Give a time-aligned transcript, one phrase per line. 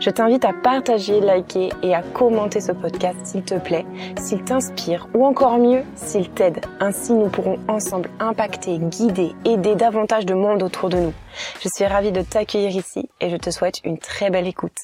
[0.00, 3.86] Je t'invite à partager, liker et à commenter ce podcast s'il te plaît,
[4.20, 6.60] s'il t'inspire ou encore mieux, s'il t'aide.
[6.80, 11.14] Ainsi, nous pourrons ensemble impacter, guider, aider davantage de monde autour de nous.
[11.60, 14.76] Je suis ravie de t'accueillir ici et je te souhaite une très belle écoute.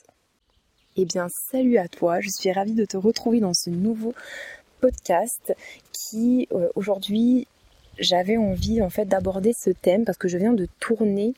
[0.97, 4.15] Eh bien, salut à toi, je suis ravie de te retrouver dans ce nouveau
[4.81, 5.55] podcast
[5.93, 7.47] qui euh, aujourd'hui
[7.99, 11.35] j'avais envie en fait d'aborder ce thème parce que je viens de tourner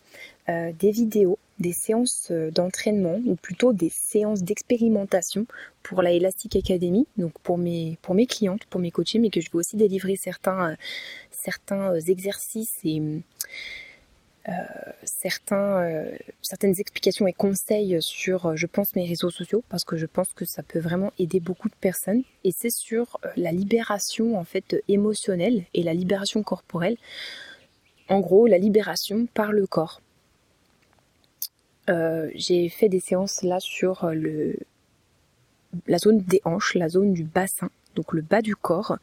[0.50, 5.46] euh, des vidéos, des séances euh, d'entraînement ou plutôt des séances d'expérimentation
[5.82, 9.40] pour la Elastic Academy, donc pour mes pour mes clientes, pour mes coachés, mais que
[9.40, 10.76] je vais aussi délivrer certains
[11.30, 13.00] certains exercices et
[14.48, 14.52] euh,
[15.04, 19.96] certains, euh, certaines explications et conseils sur, euh, je pense, mes réseaux sociaux, parce que
[19.96, 22.22] je pense que ça peut vraiment aider beaucoup de personnes.
[22.44, 26.96] Et c'est sur la libération en fait émotionnelle et la libération corporelle.
[28.08, 30.00] En gros, la libération par le corps.
[32.34, 34.56] J'ai fait des séances là sur le,
[35.86, 38.98] la zone des hanches, la zone du bassin, donc le bas du corps,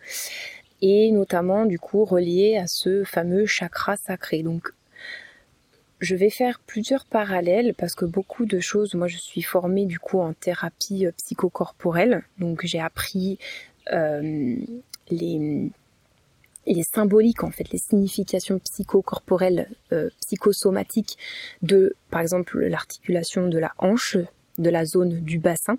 [0.81, 4.43] et notamment du coup relié à ce fameux chakra sacré.
[4.43, 4.71] Donc
[5.99, 9.99] je vais faire plusieurs parallèles parce que beaucoup de choses, moi je suis formée du
[9.99, 13.39] coup en thérapie euh, psychocorporelle, donc j'ai appris
[13.91, 14.55] euh,
[15.09, 15.71] les,
[16.73, 21.17] les symboliques en fait, les significations psychocorporelles, euh, psychosomatiques
[21.61, 24.17] de par exemple l'articulation de la hanche,
[24.57, 25.77] de la zone du bassin,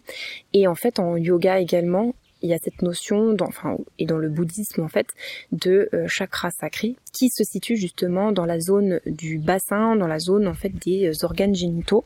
[0.53, 4.29] et en fait en yoga également il y a cette notion, enfin, et dans le
[4.29, 5.09] bouddhisme en fait,
[5.51, 10.21] de euh, chakra sacré qui se situe justement dans la zone du bassin, dans la
[10.21, 12.05] zone en fait des euh, organes génitaux.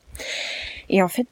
[0.88, 1.26] Et en fait,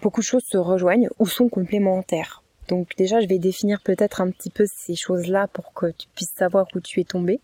[0.00, 2.43] beaucoup de choses se rejoignent ou sont complémentaires.
[2.68, 6.34] Donc déjà, je vais définir peut-être un petit peu ces choses-là pour que tu puisses
[6.36, 7.40] savoir où tu es tombé.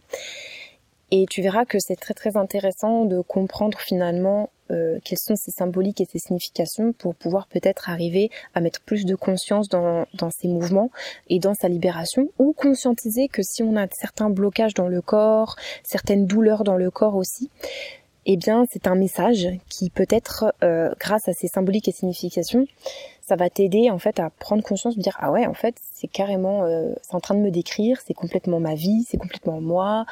[1.13, 5.51] Et tu verras que c'est très très intéressant de comprendre finalement euh, quelles sont ces
[5.51, 10.47] symboliques et ces significations pour pouvoir peut-être arriver à mettre plus de conscience dans, ces
[10.47, 10.91] mouvements
[11.29, 15.57] et dans sa libération ou conscientiser que si on a certains blocages dans le corps,
[15.83, 17.51] certaines douleurs dans le corps aussi,
[18.27, 22.67] eh bien c'est un message qui peut-être euh, grâce à ces symboliques et significations
[23.31, 26.09] ça va t'aider en fait à prendre conscience de dire ah ouais en fait c'est
[26.09, 30.05] carrément euh, c'est en train de me décrire c'est complètement ma vie c'est complètement moi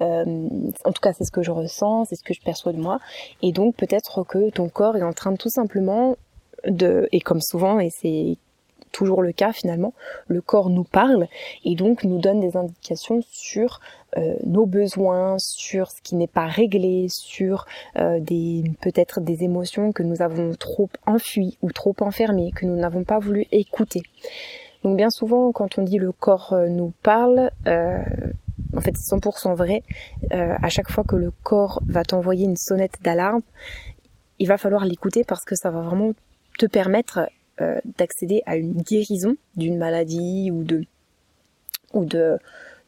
[0.00, 0.48] euh,
[0.84, 2.98] en tout cas c'est ce que je ressens c'est ce que je perçois de moi.
[3.42, 6.16] Et donc peut-être que ton corps est en train de tout simplement
[6.66, 8.38] de et comme souvent et c'est
[8.94, 9.92] toujours le cas finalement.
[10.28, 11.26] Le corps nous parle
[11.64, 13.80] et donc nous donne des indications sur
[14.16, 17.66] euh, nos besoins, sur ce qui n'est pas réglé, sur
[17.98, 22.76] euh, des peut-être des émotions que nous avons trop enfuies ou trop enfermées, que nous
[22.76, 24.02] n'avons pas voulu écouter.
[24.84, 29.54] Donc bien souvent quand on dit le corps euh, nous parle, en fait c'est 100%
[29.56, 29.82] vrai,
[30.30, 33.42] à chaque fois que le corps va t'envoyer une sonnette d'alarme,
[34.38, 36.12] il va falloir l'écouter parce que ça va vraiment
[36.58, 37.28] te permettre
[37.60, 40.84] euh, d'accéder à une guérison d'une maladie ou de
[41.92, 42.38] ou de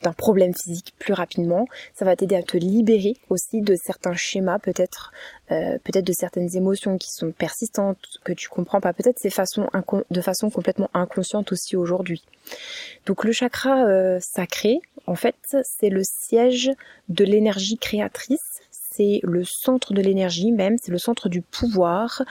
[0.02, 1.66] d'un problème physique plus rapidement.
[1.94, 5.12] Ça va t'aider à te libérer aussi de certains schémas, peut-être
[5.50, 8.92] euh, peut-être de certaines émotions qui sont persistantes, que tu comprends pas.
[8.92, 9.68] Peut-être c'est façon
[10.10, 12.24] de façon complètement inconsciente aussi aujourd'hui.
[13.06, 16.70] Donc le chakra euh, sacré, en fait, c'est le siège
[17.08, 18.55] de l'énergie créatrice
[18.96, 22.22] c'est le centre de l'énergie même, c'est le centre du pouvoir,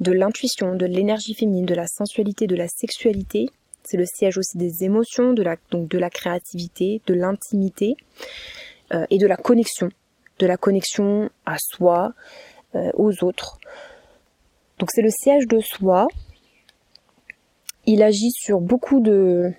[0.00, 3.48] de l'intuition, de l'énergie féminine, de la sensualité, de la sexualité.
[3.84, 7.94] C'est le siège aussi des émotions, de la, donc de la créativité, de l'intimité
[8.92, 9.88] euh, et de la connexion,
[10.38, 12.12] de la connexion à soi,
[12.74, 13.58] euh, aux autres.
[14.78, 16.06] Donc c'est le siège de soi.
[17.86, 19.52] Il agit sur beaucoup de,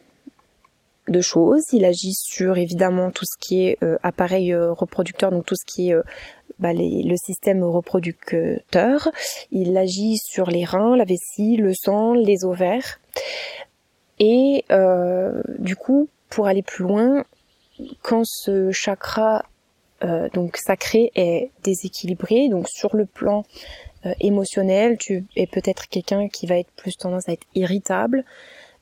[1.19, 1.63] choses.
[1.73, 5.89] Il agit sur évidemment tout ce qui est euh, appareil reproducteur, donc tout ce qui
[5.89, 5.95] est
[6.59, 9.09] bah, le système reproducteur.
[9.51, 12.99] Il agit sur les reins, la vessie, le sang, les ovaires.
[14.19, 17.25] Et euh, du coup, pour aller plus loin,
[18.03, 19.43] quand ce chakra
[20.03, 22.49] euh, donc sacré est déséquilibré.
[22.49, 23.43] Donc sur le plan
[24.05, 28.25] euh, émotionnel, tu es peut-être quelqu'un qui va être plus tendance à être irritable.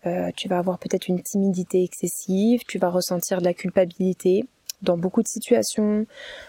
[0.06, 2.62] Euh, tu vas avoir peut-être une timidité excessive.
[2.68, 4.46] Tu vas ressentir de la culpabilité
[4.82, 6.06] dans beaucoup de situations.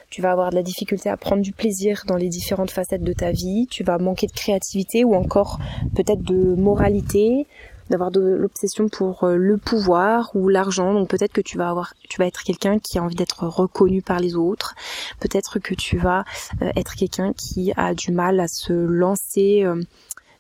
[0.09, 3.13] Tu vas avoir de la difficulté à prendre du plaisir dans les différentes facettes de
[3.13, 3.67] ta vie.
[3.71, 5.59] Tu vas manquer de créativité ou encore
[5.95, 7.47] peut-être de moralité
[7.91, 10.95] d'avoir de l'obsession pour euh, le pouvoir ou l'argent.
[10.95, 14.01] Donc peut-être que tu vas avoir, tu vas être quelqu'un qui a envie d'être reconnu
[14.01, 14.75] par les autres.
[15.19, 16.25] Peut-être que tu vas
[16.63, 19.83] euh, être quelqu'un qui a du mal à se lancer euh,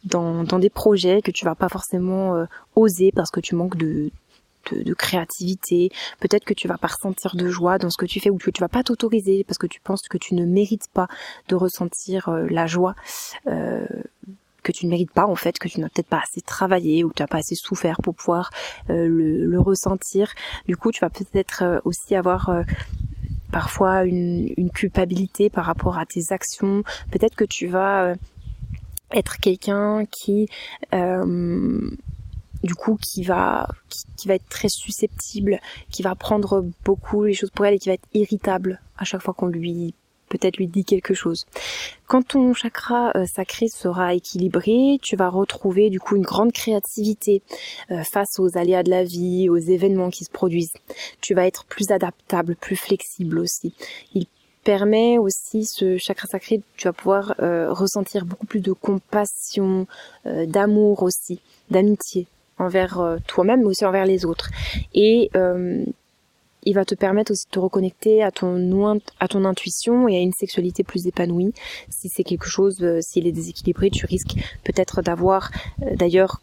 [0.04, 4.10] dans, dans des projets que tu vas pas forcément oser parce que tu manques de,
[4.72, 5.90] de, créativité.
[6.20, 8.50] Peut-être que tu vas pas ressentir de joie dans ce que tu fais ou que
[8.50, 11.08] tu vas pas t'autoriser parce que tu penses que tu ne mérites pas
[11.48, 12.94] de ressentir la joie
[14.62, 17.08] que tu ne mérites pas en fait, que tu n'as peut-être pas assez travaillé ou
[17.08, 18.50] que tu n'as pas assez souffert pour pouvoir
[18.90, 20.32] euh, le, ressentir.
[20.66, 22.62] Du coup, tu vas peut-être euh, aussi avoir euh,
[23.52, 26.82] parfois une, une, culpabilité par rapport à tes actions.
[27.10, 28.14] Peut-être que tu vas
[29.12, 30.48] être quelqu'un qui
[32.62, 35.60] du coup qui va qui, qui, va être très susceptible,
[35.90, 39.22] qui va prendre beaucoup les choses pour elle et qui va être irritable à chaque
[39.22, 39.94] fois qu'on lui
[40.30, 41.44] peut-être lui dit quelque chose.
[42.06, 47.42] Quand ton chakra euh, sacré sera équilibré, tu vas retrouver du coup une grande créativité
[47.90, 50.72] euh, face aux aléas de la vie, aux événements qui se produisent.
[51.20, 53.74] Tu vas être plus adaptable, plus flexible aussi.
[54.14, 54.26] Il
[54.64, 59.86] permet aussi ce chakra sacré, tu vas pouvoir euh, ressentir beaucoup plus de compassion,
[60.24, 61.40] d'amour aussi,
[61.70, 62.26] d'amitié
[62.58, 64.50] envers toi-même mais aussi envers les autres.
[64.92, 65.30] Et
[66.64, 70.20] il va te permettre aussi de te reconnecter à ton, à ton intuition et à
[70.20, 71.52] une sexualité plus épanouie.
[71.88, 75.50] Si c'est quelque chose, euh, s'il est déséquilibré, tu risques peut-être d'avoir
[75.82, 76.40] euh, d'ailleurs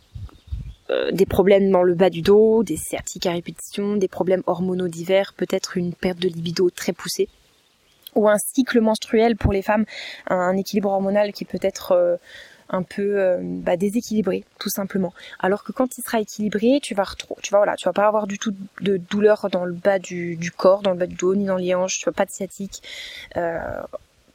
[0.89, 4.87] euh, des problèmes dans le bas du dos, des sciatiques à répétition, des problèmes hormonaux
[4.87, 7.27] divers, peut-être une perte de libido très poussée
[8.17, 9.85] ou un cycle menstruel pour les femmes,
[10.27, 12.19] un équilibre hormonal qui peut être
[12.69, 15.13] un peu euh, bah, déséquilibré tout simplement.
[15.39, 17.05] Alors que quand il sera équilibré, tu vas
[17.41, 20.51] tu vas voilà, tu vas pas avoir du tout de douleur dans le bas du,
[20.55, 22.81] corps, dans le bas du dos, ni dans les hanches, tu vas pas de sciatique.
[23.37, 23.59] Euh,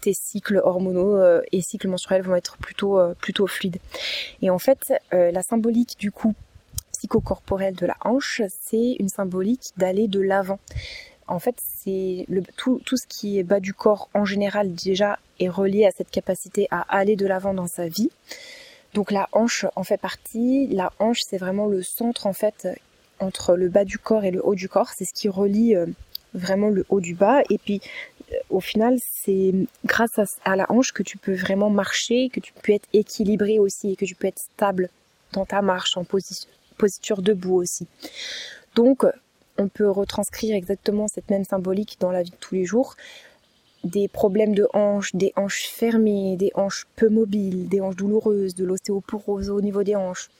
[0.00, 3.78] tes cycles hormonaux euh, et cycles menstruels vont être plutôt plutôt fluides.
[4.40, 6.34] Et en fait, la symbolique du coup
[6.92, 10.58] psychocorporelle de la hanche, c'est une symbolique d'aller de l'avant.
[11.32, 12.26] En fait, c'est
[12.58, 16.68] tout, ce qui est bas du corps en général déjà est relié à cette capacité
[16.70, 18.10] à aller de l'avant dans sa vie.
[18.92, 20.66] Donc la hanche en fait partie.
[20.66, 22.68] La hanche, c'est vraiment le centre en fait
[23.18, 24.90] entre le bas du corps et le haut du corps.
[24.94, 25.86] C'est ce qui relie euh,
[26.34, 27.40] vraiment le haut du bas.
[27.48, 27.80] Et puis
[28.30, 29.54] euh, au final, c'est
[29.86, 33.92] grâce à, la hanche que tu peux vraiment marcher, que tu peux être équilibré aussi
[33.92, 34.90] et que tu peux être stable
[35.32, 36.04] dans ta marche en
[36.76, 37.86] posture debout aussi.
[38.74, 39.06] Donc
[39.58, 42.96] on peut retranscrire exactement cette même symbolique dans la vie de tous les jours.
[43.84, 48.64] Des problèmes de hanches, des hanches fermées, des hanches peu mobiles, des hanches douloureuses, de
[48.64, 50.30] l'ostéoporose au niveau des hanches,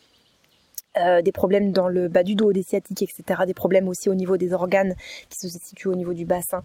[0.97, 3.43] euh, des problèmes dans le bas du dos, des sciatiques, etc.
[3.47, 4.94] Des problèmes aussi au niveau des organes
[5.29, 6.62] qui se situent au niveau du bassin.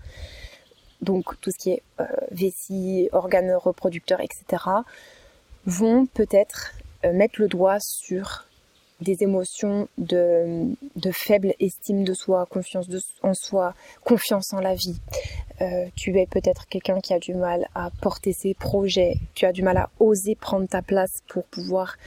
[1.01, 4.63] Donc tout ce qui est euh, vessie, organes reproducteurs, etc.
[5.65, 6.73] vont peut-être
[7.05, 8.47] euh, mettre le doigt sur
[9.01, 12.87] des émotions de, de, faible estime de soi, confiance
[13.21, 13.73] en soi,
[14.03, 14.99] confiance en la vie.
[15.61, 19.51] Euh, tu es peut-être quelqu'un qui a du mal à porter ses projets, tu as
[19.51, 21.97] du mal à oser prendre ta place pour pouvoir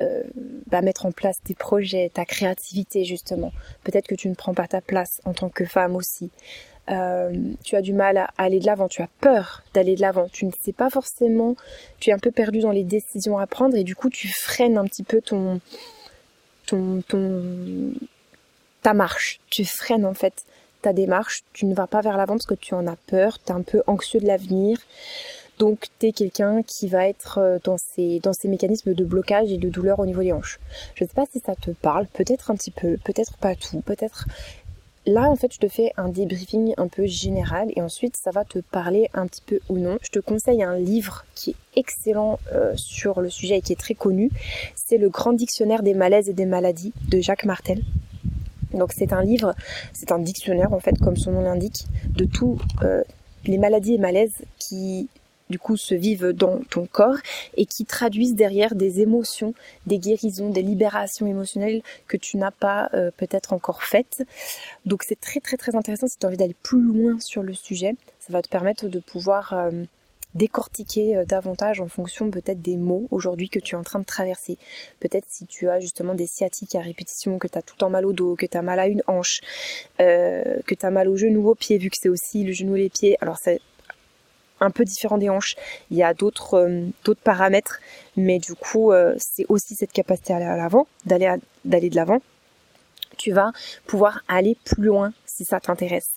[0.00, 0.22] euh,
[0.66, 3.52] bah, mettre en place tes projets, ta créativité justement.
[3.84, 6.30] Peut-être que tu ne prends pas ta place en tant que femme aussi.
[6.90, 7.32] Euh,
[7.64, 10.44] tu as du mal à aller de l'avant, tu as peur d'aller de l'avant, tu
[10.44, 11.56] ne sais pas forcément,
[11.98, 14.76] tu es un peu perdu dans les décisions à prendre et du coup tu freines
[14.76, 15.60] un petit peu ton,
[16.66, 17.02] ton,
[18.82, 19.40] ta marche.
[19.50, 20.44] Tu freines en fait
[20.82, 21.42] ta démarche.
[21.52, 23.38] Tu ne vas pas vers l'avant parce que tu en as peur.
[23.44, 24.78] Tu es un peu anxieux de l'avenir.
[25.58, 29.52] Donc tu es quelqu'un qui va être euh, dans ces, dans ces mécanismes de blocage
[29.52, 30.58] et de douleur au niveau des hanches.
[30.96, 33.80] Je ne sais pas si ça te parle, peut-être un petit peu, peut-être pas tout,
[33.80, 34.26] peut-être
[35.06, 38.44] Là, en fait, je te fais un débriefing un peu général et ensuite, ça va
[38.44, 39.98] te parler un petit peu ou non.
[40.00, 43.78] Je te conseille un livre qui est excellent euh, sur le sujet et qui est
[43.78, 44.30] très connu.
[44.74, 47.82] C'est le Grand Dictionnaire des malaises et des maladies de Jacques Martel.
[48.72, 49.54] Donc c'est un livre,
[49.92, 53.02] c'est un dictionnaire en fait, comme son nom l'indique, de tous euh,
[53.44, 55.08] les maladies et malaises qui
[55.54, 57.18] du coup se vivent dans ton corps
[57.56, 59.54] et qui traduisent derrière des émotions,
[59.86, 64.24] des guérisons, des libérations émotionnelles que tu n'as pas euh, peut-être encore faites.
[64.84, 67.54] Donc c'est très très très intéressant si tu as envie d'aller plus loin sur le
[67.54, 67.94] sujet.
[68.18, 69.70] Ça va te permettre de pouvoir euh,
[70.34, 74.04] décortiquer euh, davantage en fonction peut-être des mots aujourd'hui que tu es en train de
[74.04, 74.58] traverser.
[74.98, 77.90] Peut-être si tu as justement des sciatiques à répétition, que tu as tout le temps
[77.90, 79.40] mal au dos, que tu as mal à une hanche,
[79.98, 82.80] que tu as mal au genou, au pied, vu que c'est aussi le genou et
[82.80, 83.16] les pieds.
[83.20, 83.60] Alors c'est
[84.60, 85.56] un peu différent des hanches.
[85.90, 87.80] Il y a d'autres euh, paramètres,
[88.16, 91.34] mais du coup, euh, c'est aussi cette capacité à aller à l'avant, d'aller
[91.64, 92.20] d'aller de l'avant.
[93.16, 93.52] Tu vas
[93.86, 96.10] pouvoir aller plus loin si ça t'intéresse.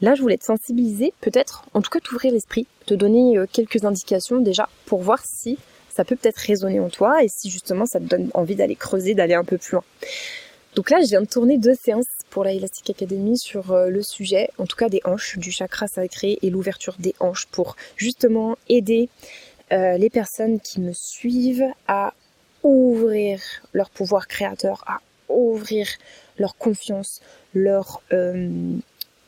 [0.00, 3.84] Là, je voulais te sensibiliser, peut-être, en tout cas t'ouvrir l'esprit, te donner euh, quelques
[3.84, 5.58] indications déjà pour voir si
[5.90, 9.14] ça peut peut-être résonner en toi et si justement ça te donne envie d'aller creuser,
[9.14, 9.84] d'aller un peu plus loin.
[10.74, 14.02] Donc là, je viens de tourner deux séances pour la Elastic Academy sur euh, le
[14.02, 18.56] sujet, en tout cas des hanches, du chakra sacré et l'ouverture des hanches pour justement
[18.68, 19.08] aider
[19.72, 22.14] euh, les personnes qui me suivent à
[22.62, 23.40] ouvrir
[23.72, 25.88] leur pouvoir créateur, à ouvrir
[26.38, 27.20] leur confiance,
[27.52, 28.76] leur euh,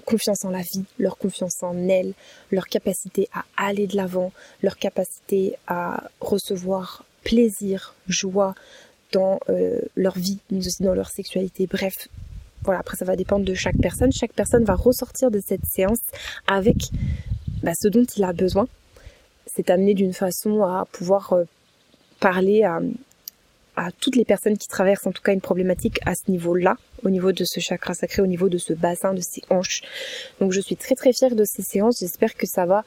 [0.07, 2.15] confiance en la vie, leur confiance en elles,
[2.51, 4.33] leur capacité à aller de l'avant,
[4.63, 8.55] leur capacité à recevoir plaisir, joie,
[9.13, 9.39] dans
[9.95, 11.67] leur vie, mais aussi dans leur sexualité.
[11.67, 12.09] Bref,
[12.65, 14.13] voilà, après ça va dépendre de chaque personne.
[14.13, 16.01] Chaque personne va ressortir de cette séance
[16.47, 16.91] avec
[17.63, 18.69] bah, ce dont il a besoin.
[19.47, 21.45] C'est amené d'une façon à pouvoir euh,
[22.21, 22.81] parler à,
[23.77, 27.11] à toutes les personnes qui traversent en tout cas une problématique à ce niveau-là, au
[27.11, 29.83] niveau de ce chakra sacré, au niveau de ce bassin, de ces hanches.
[30.41, 32.01] Donc je suis très très fière de ces séances.
[32.01, 32.85] J'espère que ça va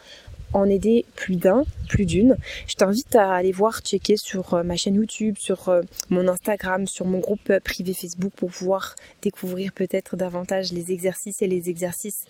[0.56, 2.38] en aider plus d'un, plus d'une.
[2.68, 6.88] Je t'invite à aller voir, checker sur euh, ma chaîne YouTube, sur euh, mon Instagram,
[6.88, 11.70] sur mon groupe euh, privé Facebook pour pouvoir découvrir peut-être davantage les exercices et les
[11.70, 12.26] exercices,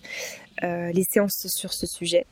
[0.61, 2.25] les séances sur ce sujet.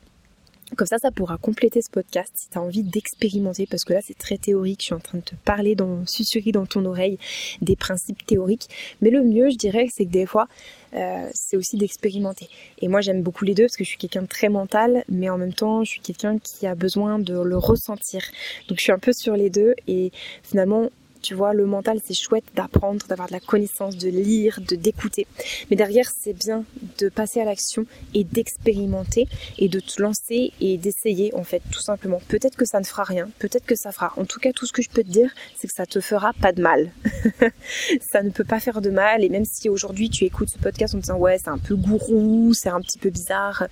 [0.76, 4.00] Comme ça, ça pourra compléter ce podcast si tu as envie d'expérimenter, parce que là
[4.02, 7.18] c'est très théorique, je suis en train de te parler, dans, susurrer dans ton oreille
[7.60, 8.68] des principes théoriques.
[9.00, 10.48] Mais le mieux, je dirais, c'est que des fois,
[10.94, 12.48] euh, c'est aussi d'expérimenter.
[12.78, 15.28] Et moi j'aime beaucoup les deux parce que je suis quelqu'un de très mental, mais
[15.28, 18.22] en même temps je suis quelqu'un qui a besoin de le ressentir.
[18.68, 20.90] Donc je suis un peu sur les deux et finalement
[21.24, 25.26] tu vois, le mental, c'est chouette d'apprendre, d'avoir de la connaissance, de lire, de d'écouter.
[25.70, 26.64] Mais derrière, c'est bien
[26.98, 29.26] de passer à l'action et d'expérimenter
[29.56, 32.20] et de te lancer et d'essayer, en fait, tout simplement.
[32.28, 34.12] Peut-être que ça ne fera rien, peut-être que ça fera.
[34.18, 36.34] En tout cas, tout ce que je peux te dire, c'est que ça te fera
[36.42, 36.92] pas de mal.
[38.12, 39.24] ça ne peut pas faire de mal.
[39.24, 41.74] Et même si aujourd'hui tu écoutes ce podcast en te disant ouais, c'est un peu
[41.74, 43.66] gourou, c'est un petit peu bizarre,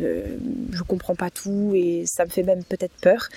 [0.00, 0.36] euh,
[0.72, 3.28] je comprends pas tout et ça me fait même peut-être peur,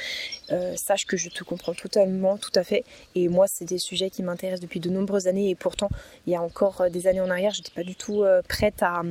[0.51, 2.83] euh, sache que je te comprends totalement, tout à fait.
[3.13, 5.89] Et moi, c'est des sujets qui m'intéressent depuis de nombreuses années et pourtant,
[6.25, 8.81] il y a encore euh, des années en arrière, j'étais pas du tout euh, prête
[8.81, 9.03] à,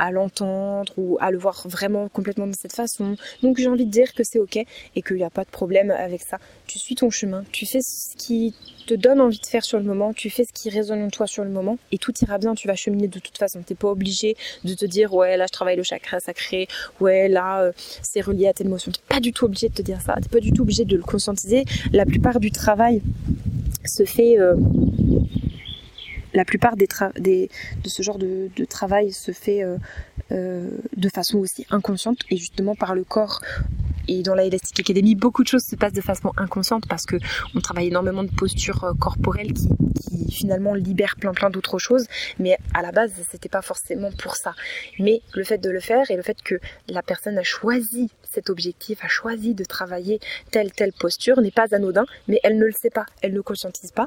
[0.00, 3.16] à l'entendre ou à le voir vraiment complètement de cette façon.
[3.42, 5.90] Donc j'ai envie de dire que c'est ok et qu'il n'y a pas de problème
[5.90, 6.38] avec ça.
[6.66, 8.54] Tu suis ton chemin, tu fais ce qui
[8.86, 11.26] te donne envie de faire sur le moment, tu fais ce qui résonne en toi
[11.26, 13.62] sur le moment et tout ira bien, tu vas cheminer de toute façon.
[13.62, 16.66] T'es pas obligé de te dire ouais là je travaille le chakra sacré,
[17.00, 17.72] ouais là euh,
[18.02, 18.90] c'est relié à telle émotion.
[18.90, 20.96] T'es pas du tout obligé de te dire ça, t'es pas du tout obligé de
[20.96, 21.64] le conscientiser.
[21.92, 23.02] La plupart du travail
[23.90, 24.54] se fait euh,
[26.32, 26.86] la plupart des,
[27.82, 29.76] de ce genre de, de travail se fait euh,
[30.32, 33.40] euh, de façon aussi inconsciente et justement par le corps
[34.10, 37.16] et dans la Elastic Academy, beaucoup de choses se passent de façon inconsciente parce que
[37.54, 42.06] on travaille énormément de postures euh, corporelles qui, finalement libèrent plein plein d'autres choses.
[42.40, 44.54] Mais à la base, c'était pas forcément pour ça.
[44.98, 46.56] Mais le fait de le faire et le fait que
[46.88, 50.18] la personne a choisi cet objectif, a choisi de travailler
[50.50, 53.92] telle telle posture n'est pas anodin, mais elle ne le sait pas, elle ne conscientise
[53.92, 54.06] pas.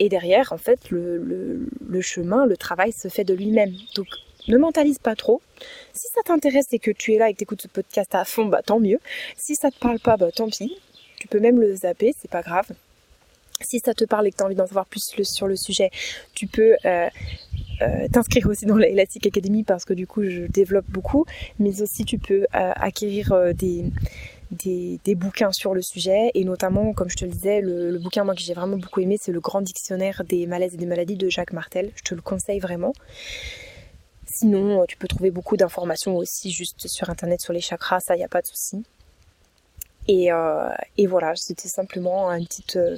[0.00, 3.72] Et derrière, en fait, le, le, chemin, le travail se fait de lui-même.
[3.96, 4.06] Donc,
[4.52, 5.40] ne mentalise pas trop.
[5.92, 8.24] Si ça t'intéresse et que tu es là et que tu écoutes ce podcast à
[8.24, 8.98] fond, bah tant mieux.
[9.36, 10.76] Si ça te parle pas, bah tant pis.
[11.18, 12.66] Tu peux même le zapper, c'est pas grave.
[13.60, 15.90] Si ça te parle et que tu as envie d'en savoir plus sur le sujet,
[16.32, 17.08] tu peux euh,
[17.82, 21.26] euh, t'inscrire aussi dans l'Elastic Academy parce que du coup je développe beaucoup,
[21.58, 23.84] mais aussi tu peux euh, acquérir des
[24.50, 28.34] des, bouquins sur le sujet et notamment, comme je te le disais, le, bouquin moi
[28.34, 31.28] que j'ai vraiment beaucoup aimé, c'est le Grand Dictionnaire des malaises et des maladies de
[31.28, 31.90] Jacques Martel.
[31.96, 32.92] Je te le conseille vraiment.
[34.38, 38.22] Sinon, tu peux trouver beaucoup d'informations aussi juste sur internet sur les chakras, ça y
[38.22, 38.84] a pas de souci.
[40.06, 40.70] Et, euh,
[41.08, 42.96] voilà, c'était simplement une petite euh,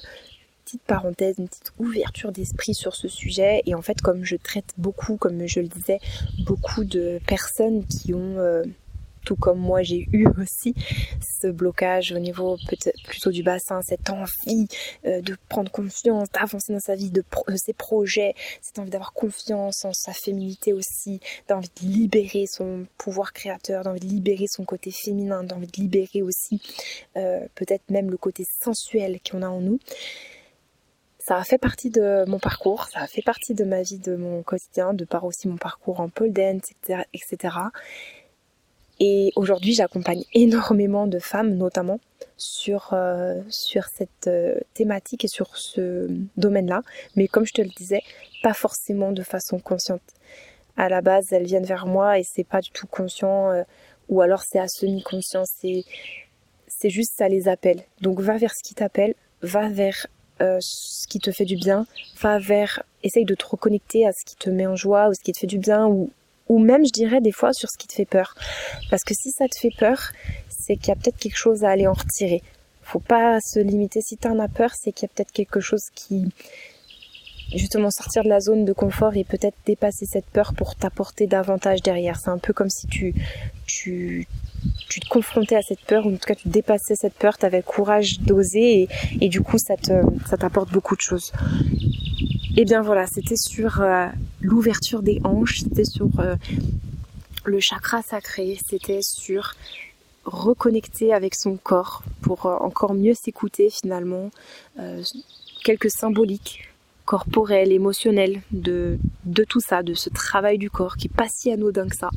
[0.66, 3.62] petite parenthèse, une petite ouverture d'esprit sur ce sujet.
[3.64, 5.99] Et en fait, comme je traite beaucoup, comme je le disais,
[6.44, 8.62] beaucoup de personnes qui ont euh,
[9.37, 10.75] comme moi j'ai eu aussi
[11.40, 12.56] ce blocage au niveau
[13.04, 14.66] plutôt du bassin, cette envie
[15.06, 19.12] euh, de prendre confiance, d'avancer dans sa vie, de euh, ses projets, cette envie d'avoir
[19.12, 24.64] confiance en sa féminité aussi, d'envie de libérer son pouvoir créateur, d'envie de libérer son
[24.64, 26.60] côté féminin, d'envie de libérer aussi
[27.16, 29.78] euh, peut-être même le côté sensuel qu'on a en nous
[31.20, 34.16] ça a fait partie de mon parcours, ça a fait partie de ma vie, de
[34.16, 36.72] mon quotidien, de par aussi mon parcours en pole dance,
[37.12, 37.54] etc.
[39.00, 41.99] Et aujourd'hui, j'accompagne énormément de femmes, notamment
[42.37, 46.83] sur euh, sur cette euh, thématique et sur ce domaine-là.
[47.16, 48.02] Mais comme je te le disais,
[48.42, 50.02] pas forcément de façon consciente.
[50.76, 53.50] À la base, elles viennent vers moi et c'est pas du tout conscient.
[53.50, 53.62] Euh,
[54.11, 55.85] ou alors c'est à semi-conscient, c'est,
[56.66, 57.83] c'est juste ça les appelle.
[58.02, 60.09] Donc va vers ce qui t'appelle, va vers
[60.40, 61.87] ce qui te fait du bien,
[62.21, 65.21] va vers, essaye de te reconnecter à ce qui te met en joie ou ce
[65.21, 66.11] qui te fait du bien ou,
[66.50, 68.35] ou même je dirais des fois sur ce qui te fait peur.
[68.90, 70.11] Parce que si ça te fait peur,
[70.49, 72.42] c'est qu'il y a peut-être quelque chose à aller en retirer.
[72.83, 74.00] Faut pas se limiter.
[74.00, 76.26] Si tu en as peur, c'est qu'il y a peut-être quelque chose qui,
[77.54, 81.83] justement sortir de la zone de confort et peut-être dépasser cette peur pour t'apporter davantage
[81.83, 82.19] derrière.
[82.19, 83.14] C'est un peu comme si tu,
[83.66, 84.26] tu,
[84.88, 87.47] tu te confrontais à cette peur, ou en tout cas tu dépassais cette peur, tu
[87.47, 88.88] avais le courage d'oser et,
[89.21, 89.92] et, du coup ça te,
[90.28, 91.33] ça t'apporte beaucoup de choses.
[92.57, 94.07] Et bien voilà, c'était sur euh,
[94.40, 96.37] l'ouverture des hanches, c'était sur euh,
[97.44, 99.54] le chakra sacré, c'était sur
[100.25, 104.30] reconnecter avec son corps pour euh, encore mieux s'écouter finalement,
[105.64, 106.69] quelques symboliques
[107.10, 111.50] corporel, émotionnel de, de tout ça, de ce travail du corps qui est pas si
[111.50, 112.10] anodin que ça.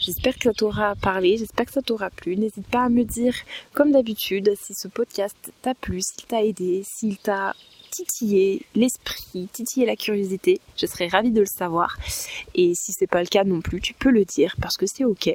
[0.00, 2.34] J'espère que ça t'aura parlé, j'espère que ça t'aura plu.
[2.36, 3.36] N'hésite pas à me dire,
[3.72, 7.54] comme d'habitude, si ce podcast t'a plu, s'il t'a aidé, s'il t'a
[7.92, 10.60] titillé l'esprit, titillé la curiosité.
[10.76, 11.96] Je serais ravie de le savoir.
[12.56, 15.04] Et si c'est pas le cas non plus, tu peux le dire parce que c'est
[15.04, 15.28] ok.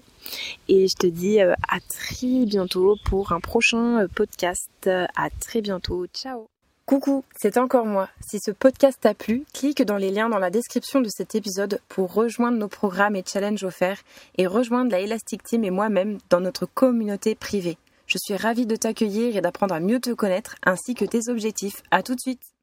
[0.68, 4.70] Et je te dis euh, à très bientôt pour un prochain euh, podcast.
[4.86, 6.08] À très bientôt.
[6.08, 6.50] Ciao.
[6.88, 8.08] Coucou, c'est encore moi.
[8.26, 11.82] Si ce podcast t'a plu, clique dans les liens dans la description de cet épisode
[11.90, 14.04] pour rejoindre nos programmes et challenges offerts
[14.38, 17.78] et rejoindre la Elastic Team et moi-même dans notre communauté privée.
[18.06, 21.84] Je suis ravie de t'accueillir et d'apprendre à mieux te connaître ainsi que tes objectifs.
[21.92, 22.57] À tout de suite.